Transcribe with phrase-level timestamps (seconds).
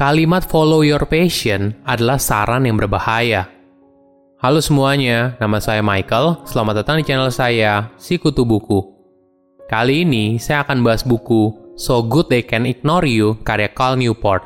[0.00, 3.52] Kalimat follow your passion adalah saran yang berbahaya.
[4.40, 6.40] Halo semuanya, nama saya Michael.
[6.48, 8.80] Selamat datang di channel saya, Si Kutu Buku.
[9.68, 14.40] Kali ini saya akan bahas buku So Good They Can Ignore You karya Cal Newport.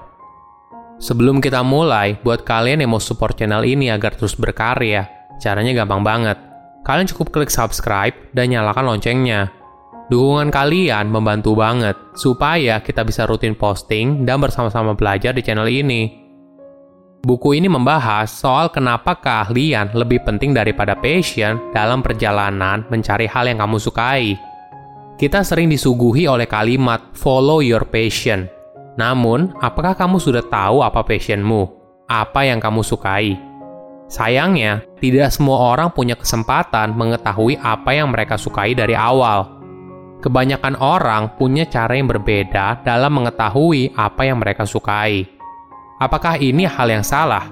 [0.98, 5.07] Sebelum kita mulai, buat kalian yang mau support channel ini agar terus berkarya,
[5.39, 6.39] caranya gampang banget.
[6.82, 9.55] Kalian cukup klik subscribe dan nyalakan loncengnya
[10.05, 16.25] Dukungan kalian membantu banget supaya kita bisa rutin posting dan bersama-sama belajar di channel ini.
[17.25, 23.64] Buku ini membahas soal kenapa keahlian lebih penting daripada passion dalam perjalanan mencari hal yang
[23.64, 24.36] kamu sukai.
[25.17, 28.44] Kita sering disuguhi oleh kalimat follow your passion.
[29.00, 31.64] Namun, apakah kamu sudah tahu apa passionmu?
[32.12, 33.41] Apa yang kamu sukai?
[34.05, 39.53] Sayangnya, tidak semua orang punya kesempatan mengetahui apa yang mereka sukai dari awal
[40.25, 45.28] kebanyakan orang punya cara yang berbeda dalam mengetahui apa yang mereka sukai.
[46.00, 47.44] Apakah ini hal yang salah?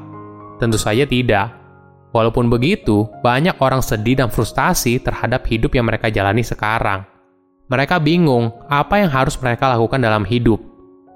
[0.57, 1.53] Tentu saja tidak.
[2.17, 7.05] Walaupun begitu, banyak orang sedih dan frustasi terhadap hidup yang mereka jalani sekarang.
[7.69, 10.61] Mereka bingung apa yang harus mereka lakukan dalam hidup.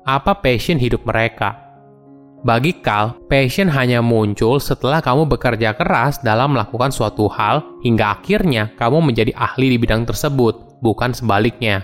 [0.05, 1.66] Apa passion hidup mereka?
[2.47, 8.71] Bagi Cal, passion hanya muncul setelah kamu bekerja keras dalam melakukan suatu hal hingga akhirnya
[8.79, 11.83] kamu menjadi ahli di bidang tersebut bukan sebaliknya.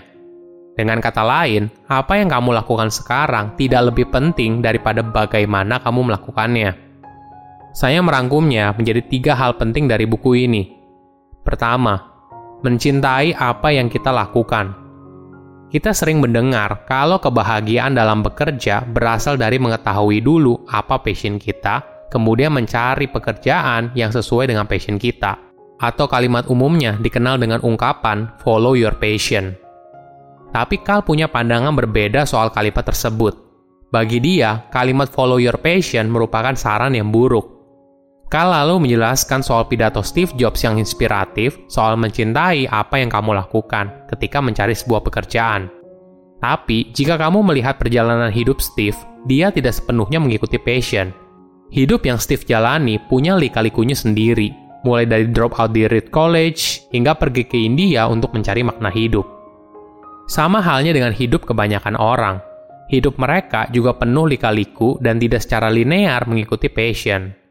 [0.79, 6.71] Dengan kata lain, apa yang kamu lakukan sekarang tidak lebih penting daripada bagaimana kamu melakukannya.
[7.75, 10.79] Saya merangkumnya menjadi tiga hal penting dari buku ini.
[11.43, 11.99] Pertama,
[12.63, 14.82] mencintai apa yang kita lakukan.
[15.73, 21.81] Kita sering mendengar kalau kebahagiaan dalam bekerja berasal dari mengetahui dulu apa passion kita,
[22.13, 25.33] kemudian mencari pekerjaan yang sesuai dengan passion kita
[25.81, 29.57] atau kalimat umumnya dikenal dengan ungkapan follow your passion.
[30.53, 33.33] Tapi Carl punya pandangan berbeda soal kalimat tersebut.
[33.89, 37.52] Bagi dia, kalimat follow your passion merupakan saran yang buruk.
[38.33, 44.09] Carl lalu menjelaskan soal pidato Steve Jobs yang inspiratif soal mencintai apa yang kamu lakukan
[44.09, 45.69] ketika mencari sebuah pekerjaan.
[46.41, 48.97] Tapi, jika kamu melihat perjalanan hidup Steve,
[49.29, 51.13] dia tidak sepenuhnya mengikuti passion.
[51.69, 54.49] Hidup yang Steve jalani punya lika-likunya sendiri,
[54.81, 59.29] mulai dari drop out di Reed College hingga pergi ke India untuk mencari makna hidup.
[60.25, 62.41] Sama halnya dengan hidup kebanyakan orang.
[62.89, 67.42] Hidup mereka juga penuh lika-liku dan tidak secara linear mengikuti passion.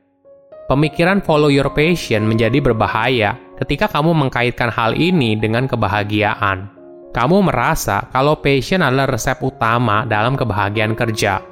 [0.72, 6.72] Pemikiran follow your passion menjadi berbahaya ketika kamu mengkaitkan hal ini dengan kebahagiaan.
[7.12, 11.44] Kamu merasa kalau passion adalah resep utama dalam kebahagiaan kerja.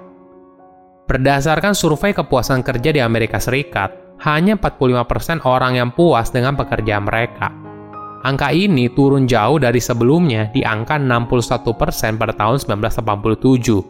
[1.04, 3.92] Berdasarkan survei kepuasan kerja di Amerika Serikat,
[4.24, 7.52] hanya 45% orang yang puas dengan pekerjaan mereka.
[8.24, 13.84] Angka ini turun jauh dari sebelumnya di angka 61% pada tahun 1987.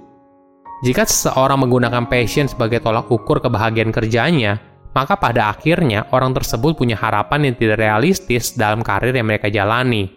[0.83, 6.99] Jika seseorang menggunakan passion sebagai tolak ukur kebahagiaan kerjanya, maka pada akhirnya orang tersebut punya
[6.99, 10.11] harapan yang tidak realistis dalam karir yang mereka jalani.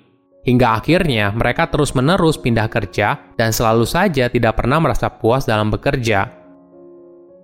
[0.43, 6.27] Hingga akhirnya mereka terus-menerus pindah kerja dan selalu saja tidak pernah merasa puas dalam bekerja.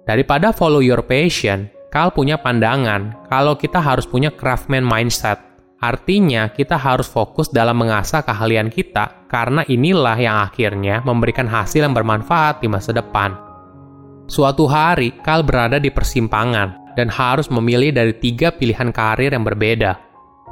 [0.04, 5.42] Daripada follow your passion, Kal punya pandangan kalau kita harus punya craftsman mindset.
[5.80, 11.96] Artinya, kita harus fokus dalam mengasah keahlian kita, karena inilah yang akhirnya memberikan hasil yang
[11.96, 13.32] bermanfaat di masa depan.
[14.28, 19.96] Suatu hari, Kal berada di persimpangan dan harus memilih dari tiga pilihan karir yang berbeda: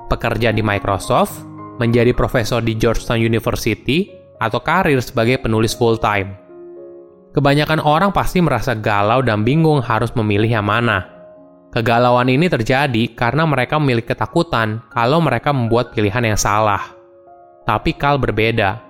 [0.08, 1.44] pekerja di Microsoft,
[1.84, 4.08] menjadi profesor di Georgetown University,
[4.40, 6.32] atau karir sebagai penulis full-time.
[7.36, 11.06] Kebanyakan orang pasti merasa galau dan bingung harus memilih yang mana.
[11.70, 16.82] Kegalauan ini terjadi karena mereka memiliki ketakutan kalau mereka membuat pilihan yang salah.
[17.68, 18.82] Tapi Kal berbeda.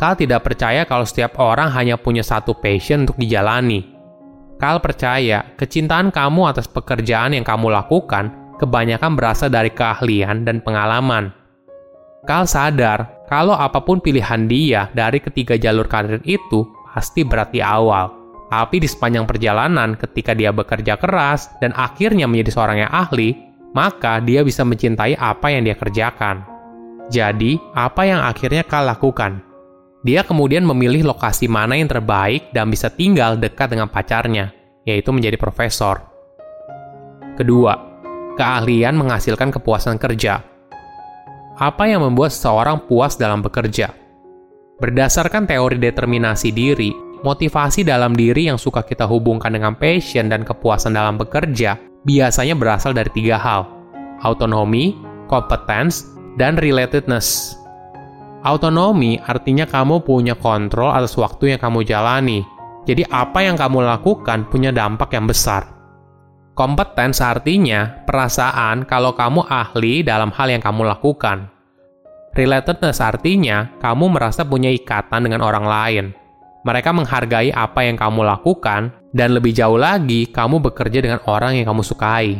[0.00, 3.91] Kal tidak percaya kalau setiap orang hanya punya satu passion untuk dijalani.
[4.62, 8.30] Kal percaya kecintaan kamu atas pekerjaan yang kamu lakukan
[8.62, 11.34] kebanyakan berasal dari keahlian dan pengalaman.
[12.30, 16.62] Kal sadar kalau apa pun pilihan dia dari ketiga jalur karir itu
[16.94, 18.22] pasti berat di awal
[18.52, 23.32] tapi di sepanjang perjalanan, ketika dia bekerja keras dan akhirnya menjadi seorang yang ahli,
[23.72, 26.44] maka dia bisa mencintai apa yang dia kerjakan.
[27.08, 29.40] Jadi, apa yang akhirnya Kal lakukan?
[30.02, 34.50] Dia kemudian memilih lokasi mana yang terbaik dan bisa tinggal dekat dengan pacarnya,
[34.82, 36.02] yaitu menjadi profesor.
[37.38, 37.78] Kedua,
[38.34, 40.42] keahlian menghasilkan kepuasan kerja.
[41.54, 43.94] Apa yang membuat seseorang puas dalam bekerja?
[44.82, 46.90] Berdasarkan teori determinasi diri,
[47.22, 52.90] motivasi dalam diri yang suka kita hubungkan dengan passion dan kepuasan dalam bekerja biasanya berasal
[52.90, 53.70] dari tiga hal:
[54.26, 54.98] autonomi,
[55.30, 57.54] competence, dan relatedness.
[58.42, 62.42] Autonomi artinya kamu punya kontrol atas waktu yang kamu jalani.
[62.82, 65.70] Jadi apa yang kamu lakukan punya dampak yang besar.
[66.58, 71.46] Kompetens artinya perasaan kalau kamu ahli dalam hal yang kamu lakukan.
[72.34, 76.04] Relatedness artinya kamu merasa punya ikatan dengan orang lain.
[76.66, 81.66] Mereka menghargai apa yang kamu lakukan, dan lebih jauh lagi, kamu bekerja dengan orang yang
[81.68, 82.38] kamu sukai.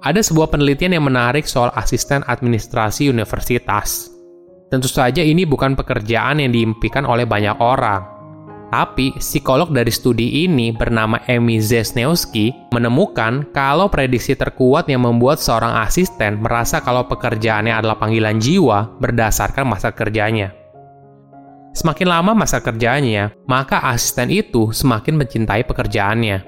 [0.00, 4.17] Ada sebuah penelitian yang menarik soal asisten administrasi universitas.
[4.68, 8.04] Tentu saja ini bukan pekerjaan yang diimpikan oleh banyak orang.
[8.68, 15.72] Tapi, psikolog dari studi ini bernama Amy Zesnewski menemukan kalau prediksi terkuat yang membuat seorang
[15.88, 20.52] asisten merasa kalau pekerjaannya adalah panggilan jiwa berdasarkan masa kerjanya.
[21.72, 26.44] Semakin lama masa kerjanya, maka asisten itu semakin mencintai pekerjaannya.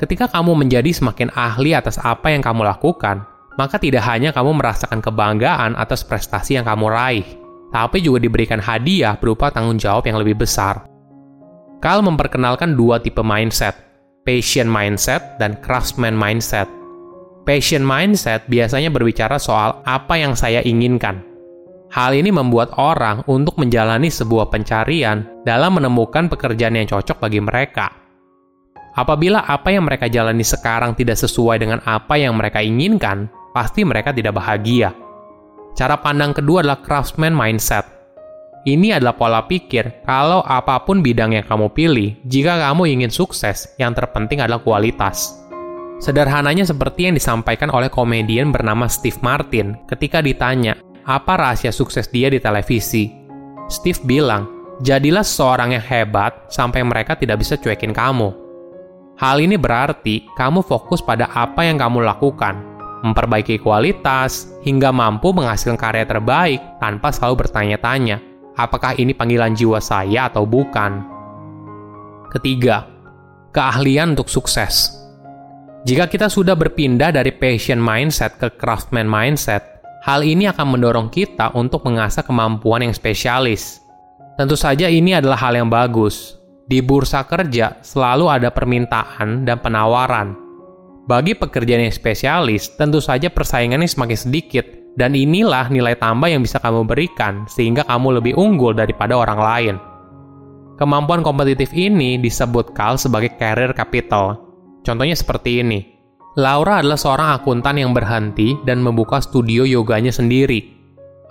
[0.00, 3.28] Ketika kamu menjadi semakin ahli atas apa yang kamu lakukan,
[3.60, 7.26] maka tidak hanya kamu merasakan kebanggaan atas prestasi yang kamu raih,
[7.68, 10.88] tapi juga diberikan hadiah berupa tanggung jawab yang lebih besar.
[11.84, 13.76] Carl memperkenalkan dua tipe mindset,
[14.24, 16.64] patient mindset dan craftsman mindset.
[17.44, 21.20] Patient mindset biasanya berbicara soal apa yang saya inginkan.
[21.92, 27.92] Hal ini membuat orang untuk menjalani sebuah pencarian dalam menemukan pekerjaan yang cocok bagi mereka.
[28.96, 34.14] Apabila apa yang mereka jalani sekarang tidak sesuai dengan apa yang mereka inginkan, pasti mereka
[34.14, 34.94] tidak bahagia.
[35.78, 37.86] Cara pandang kedua adalah craftsman mindset.
[38.68, 43.72] Ini adalah pola pikir kalau apa pun bidang yang kamu pilih, jika kamu ingin sukses,
[43.80, 45.40] yang terpenting adalah kualitas.
[46.00, 50.76] Sederhananya seperti yang disampaikan oleh komedian bernama Steve Martin ketika ditanya
[51.08, 53.08] apa rahasia sukses dia di televisi.
[53.72, 54.48] Steve bilang,
[54.84, 58.32] jadilah seorang yang hebat sampai mereka tidak bisa cuekin kamu.
[59.20, 62.56] Hal ini berarti kamu fokus pada apa yang kamu lakukan,
[63.04, 68.20] memperbaiki kualitas, hingga mampu menghasilkan karya terbaik tanpa selalu bertanya-tanya,
[68.56, 71.04] apakah ini panggilan jiwa saya atau bukan.
[72.30, 72.86] Ketiga,
[73.50, 74.94] keahlian untuk sukses.
[75.84, 81.52] Jika kita sudah berpindah dari passion mindset ke craftsman mindset, hal ini akan mendorong kita
[81.56, 83.80] untuk mengasah kemampuan yang spesialis.
[84.36, 90.39] Tentu saja ini adalah hal yang bagus, di bursa kerja selalu ada permintaan dan penawaran.
[91.10, 94.62] Bagi pekerjaan yang spesialis, tentu saja persaingannya semakin sedikit,
[94.94, 99.74] dan inilah nilai tambah yang bisa kamu berikan sehingga kamu lebih unggul daripada orang lain.
[100.78, 104.38] Kemampuan kompetitif ini disebut Carl sebagai career capital.
[104.86, 105.82] Contohnya seperti ini.
[106.38, 110.62] Laura adalah seorang akuntan yang berhenti dan membuka studio yoganya sendiri.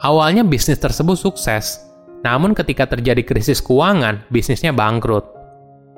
[0.03, 1.79] Awalnya bisnis tersebut sukses,
[2.27, 5.38] namun ketika terjadi krisis keuangan, bisnisnya bangkrut.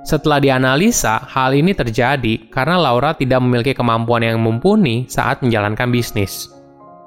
[0.01, 6.50] Setelah dianalisa, hal ini terjadi karena Laura tidak memiliki kemampuan yang mumpuni saat menjalankan bisnis.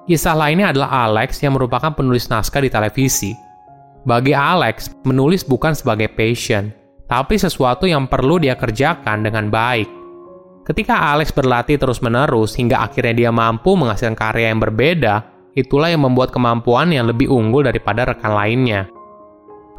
[0.06, 3.34] Kisah lainnya adalah Alex yang merupakan penulis naskah di televisi.
[4.06, 6.70] Bagi Alex, menulis bukan sebagai passion,
[7.10, 9.88] tapi sesuatu yang perlu dia kerjakan dengan baik.
[10.64, 15.24] Ketika Alex berlatih terus-menerus hingga akhirnya dia mampu menghasilkan karya yang berbeda,
[15.56, 18.86] itulah yang membuat kemampuan yang lebih unggul daripada rekan lainnya.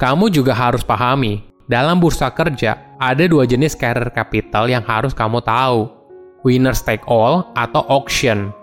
[0.02, 5.42] Kamu juga harus pahami, dalam bursa kerja ada dua jenis career capital yang harus kamu
[5.42, 5.90] tahu.
[6.46, 8.54] Winner take all atau auction.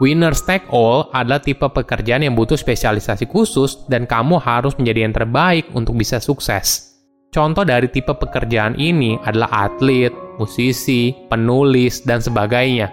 [0.00, 5.12] Winner take all adalah tipe pekerjaan yang butuh spesialisasi khusus dan kamu harus menjadi yang
[5.12, 6.96] terbaik untuk bisa sukses.
[7.28, 12.88] Contoh dari tipe pekerjaan ini adalah atlet, musisi, penulis, dan sebagainya.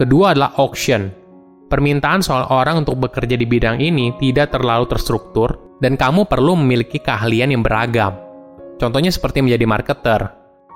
[0.00, 1.12] Kedua adalah auction.
[1.68, 6.96] Permintaan soal orang untuk bekerja di bidang ini tidak terlalu terstruktur dan kamu perlu memiliki
[6.96, 8.21] keahlian yang beragam.
[8.82, 10.26] Contohnya seperti menjadi marketer.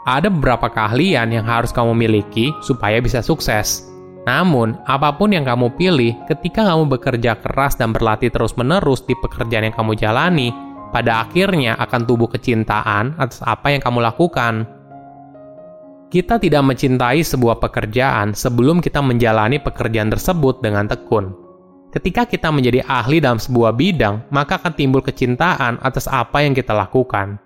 [0.06, 3.82] Ada beberapa keahlian yang harus kamu miliki supaya bisa sukses.
[4.30, 9.66] Namun, apa pun yang kamu pilih, ketika kamu bekerja keras dan berlatih terus-menerus di pekerjaan
[9.66, 10.54] yang kamu jalani,
[10.94, 14.70] pada akhirnya akan tubuh kecintaan atas apa yang kamu lakukan.
[16.06, 21.34] Kita tidak mencintai sebuah pekerjaan sebelum kita menjalani pekerjaan tersebut dengan tekun.
[21.90, 26.70] Ketika kita menjadi ahli dalam sebuah bidang, maka akan timbul kecintaan atas apa yang kita
[26.70, 27.45] lakukan.